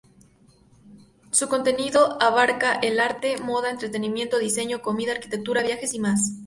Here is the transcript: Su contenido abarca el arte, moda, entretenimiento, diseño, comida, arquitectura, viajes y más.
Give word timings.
Su 1.29 1.47
contenido 1.47 2.19
abarca 2.19 2.73
el 2.79 2.99
arte, 2.99 3.37
moda, 3.39 3.69
entretenimiento, 3.69 4.39
diseño, 4.39 4.81
comida, 4.81 5.11
arquitectura, 5.11 5.61
viajes 5.61 5.93
y 5.93 5.99
más. 5.99 6.31